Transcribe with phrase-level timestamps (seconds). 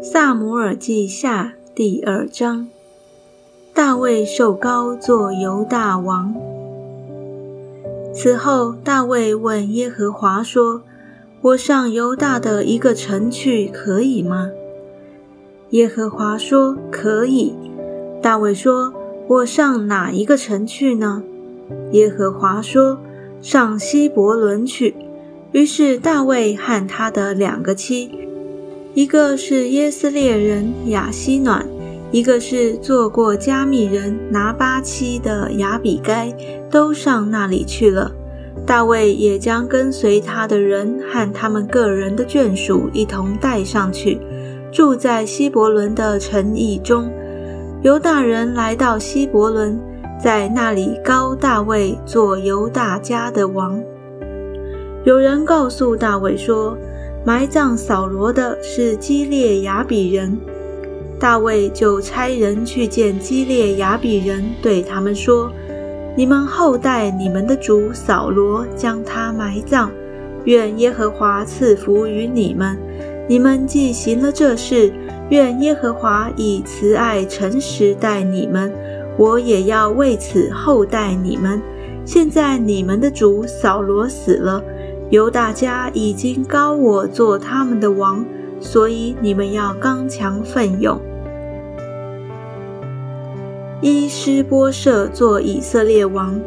[0.00, 2.68] 萨姆尔记下第二章：
[3.74, 6.32] 大卫受高作犹大王。
[8.14, 10.82] 此后，大卫问耶和华说
[11.42, 14.52] ：“我上犹大的一个城去，可以吗？”
[15.70, 17.52] 耶和华说：“可以。”
[18.22, 18.94] 大卫说
[19.26, 21.24] ：“我上哪一个城去呢？”
[21.90, 22.98] 耶和华说
[23.42, 24.94] ：“上希伯伦去。”
[25.50, 28.27] 于是大卫和他的两个妻，
[28.94, 31.64] 一个是耶斯列人雅西暖，
[32.10, 36.34] 一个是做过加密人拿巴妻的雅比该，
[36.70, 38.10] 都上那里去了。
[38.66, 44.18] 大卫也将跟随他的人和他们个人的眷属一同带上去。
[44.70, 47.10] 住在希伯伦的城邑中，
[47.82, 49.78] 犹大人来到希伯伦，
[50.22, 53.80] 在那里高大卫做犹大家的王。
[55.04, 56.76] 有人告诉大卫说，
[57.28, 60.34] 埋葬扫罗的是基列雅比人。
[61.20, 65.52] 大卫就差人去见基列雅比人，对他们说
[66.16, 69.90] ：“你们后代你们的主扫罗，将他埋葬。
[70.44, 72.78] 愿耶和华赐福于你们。”
[73.28, 74.90] 你们既行了这事，
[75.28, 78.72] 愿耶和华以慈爱诚实待你们，
[79.18, 81.60] 我也要为此厚待你们。
[82.06, 84.64] 现在你们的主扫罗死了，
[85.10, 88.24] 犹大家已经高我做他们的王，
[88.60, 91.00] 所以你们要刚强奋勇。
[93.80, 96.38] 伊施波设做以色列王，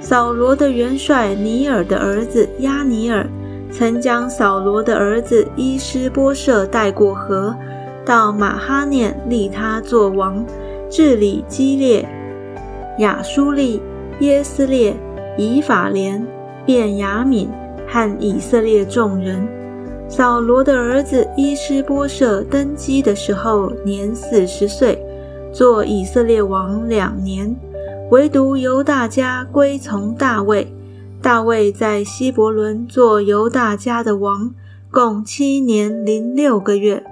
[0.00, 3.26] 扫罗的元帅尼尔的儿子亚尼尔。
[3.70, 7.54] 曾将扫罗的儿子伊施波设带过河，
[8.02, 10.42] 到马哈念立他做王，
[10.88, 12.08] 治理基列、
[13.00, 13.82] 亚舒利、
[14.20, 14.96] 耶斯列、
[15.36, 16.26] 以法莲、
[16.68, 17.48] 便雅敏
[17.86, 19.48] 和以色列众人。
[20.06, 25.02] 扫罗的儿子伊施波设登基的时候年四十岁，
[25.50, 27.56] 做以色列王两年，
[28.10, 30.70] 唯独犹大家归从大卫。
[31.22, 34.54] 大卫在希伯伦做犹大家的王，
[34.90, 37.02] 共七年零六个月。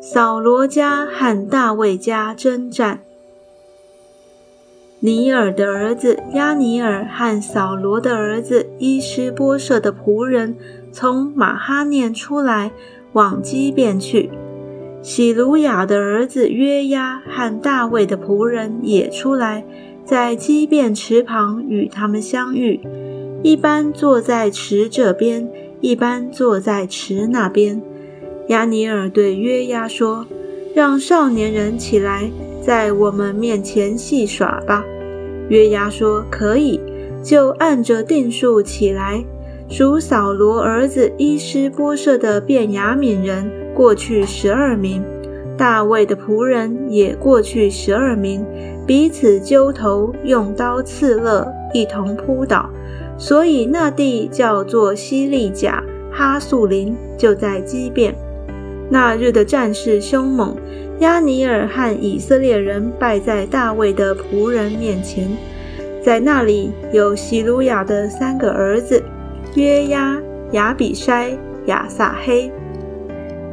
[0.00, 3.00] 扫罗家和大卫家征战。
[5.04, 10.56] 尼尔的儿子亚尼尔和扫罗的儿子伊施波设的仆人
[10.92, 12.70] 从马哈念出来，
[13.12, 14.30] 往基便去。
[15.02, 19.64] 喜鲁雅的儿子约押和大卫的仆人也出来。
[20.04, 22.78] 在畸变池旁与他们相遇，
[23.42, 27.82] 一般坐在池这边，一般坐在池那边。
[28.48, 30.26] 亚尼尔对约押说
[30.76, 32.30] ：“让少年人起来，
[32.60, 34.84] 在我们面前戏耍吧。”
[35.52, 36.80] 约押说：“可以。”
[37.22, 39.22] 就按着定数起来，
[39.68, 45.04] 属扫罗儿子伊施波设的便雅悯人过去十二名，
[45.56, 48.44] 大卫的仆人也过去十二名。
[48.86, 52.68] 彼此揪头，用刀刺勒，一同扑倒，
[53.16, 58.12] 所以那地叫做西利甲哈素林，就在基变。
[58.90, 60.56] 那日的战事凶猛，
[61.02, 65.28] 亚尼尔和以色列人拜在大卫的仆人面前。
[66.00, 69.02] 在那里有希鲁雅的三个儿子
[69.56, 70.16] 约押、
[70.52, 71.36] 亚比筛、
[71.66, 72.48] 亚撒黑。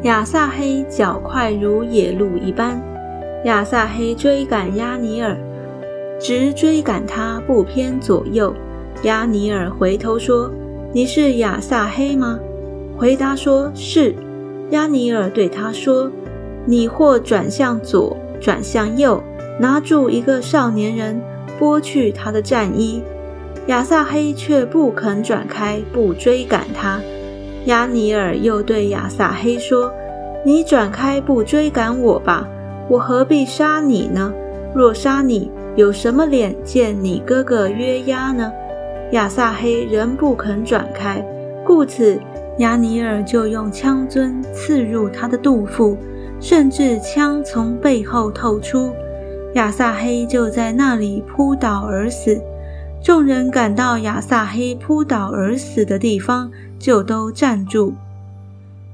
[0.03, 2.79] 亚撒黑脚快如野鹿一般。
[3.45, 5.35] 亚撒黑追赶亚尼尔，
[6.19, 8.53] 直追赶他不偏左右。
[9.03, 10.51] 亚尼尔回头说
[10.93, 12.39] ：“你是亚撒黑吗？”
[12.95, 14.13] 回答说：“是。”
[14.69, 16.11] 亚尼尔对他说
[16.69, 19.23] ：“你或转向左，转向右，
[19.59, 21.19] 拿住一个少年人，
[21.59, 23.01] 剥去他的战衣。”
[23.65, 27.01] 亚撒黑却不肯转开，不追赶他。
[27.65, 29.91] 亚尼尔又对亚撒黑说
[30.45, 32.47] ：“你转开，不追赶我吧。”
[32.87, 34.31] 我何必杀你呢？
[34.75, 38.51] 若杀你，有什么脸见你哥哥约押呢？
[39.13, 41.25] 亚撒黑仍不肯转开，
[41.65, 42.19] 故此
[42.59, 45.97] 亚尼尔就用枪尊刺入他的肚腹，
[46.39, 48.91] 甚至枪从背后透出，
[49.55, 52.41] 亚萨黑就在那里扑倒而死。
[53.01, 57.93] 众人赶到亚萨黑扑倒而死的地方，就都站住。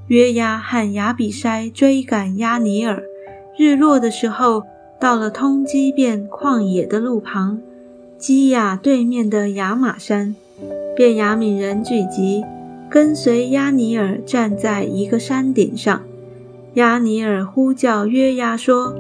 [0.08, 3.04] 约押和亚比筛追赶亚尼尔。
[3.58, 4.64] 日落的时候，
[5.00, 7.60] 到了通基变旷野的路旁，
[8.18, 10.36] 基亚对面的亚玛山，
[10.96, 12.44] 便雅悯人聚集，
[12.90, 16.04] 跟随亚尼尔站在一个山顶上。
[16.76, 18.94] 亚尼尔呼叫约押说：“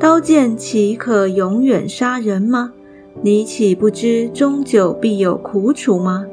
[0.00, 2.72] 刀剑岂可永远杀人吗？
[3.20, 6.26] 你岂不知终久必有苦楚吗？”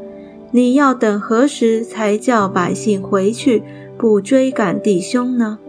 [0.52, 3.62] 你要等何时才叫百姓回去，
[3.98, 5.60] 不追赶弟兄呢？”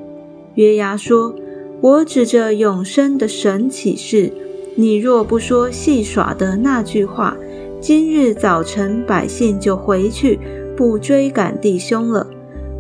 [0.54, 1.34] 约押说
[1.82, 4.32] ：“我指着永生的神起誓，
[4.76, 7.36] 你若不说戏耍的那句话，
[7.80, 10.38] 今日早晨百姓就回去，
[10.76, 12.28] 不追赶弟兄了。”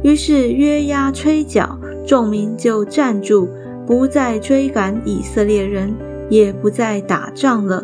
[0.04, 3.48] 于是约押吹角，众民就站住，
[3.86, 5.94] 不再追赶以色列人，
[6.28, 7.82] 也不再打仗了。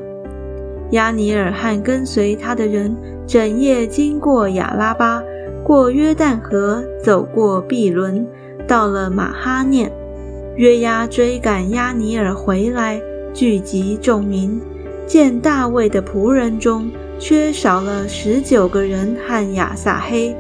[0.91, 2.97] 亚尼尔和跟随他的人，
[3.27, 5.23] 整夜经过亚拉巴，
[5.65, 8.27] 过约旦河，走过毕伦，
[8.69, 9.91] 到了马哈念。
[10.57, 13.01] 约押追赶亚尼尔回来，
[13.35, 14.61] 聚集众民，
[15.07, 20.35] 见大卫的仆人中缺少了十九个人和亚撒黑。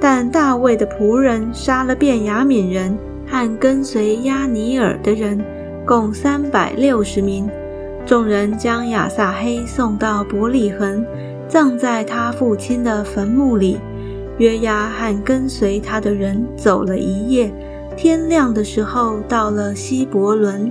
[0.00, 2.98] 但大卫的仆人杀了便雅悯人
[3.32, 5.42] 和跟随亚尼尔的人，
[5.86, 7.48] 共三百六十名。
[8.04, 11.02] 众人将亚萨黑送到伯利恒，
[11.48, 13.78] 葬在他父亲的坟墓里。
[14.36, 17.50] 约押和跟随他的人走了一夜，
[17.96, 20.70] 天亮的时候到了希伯伦。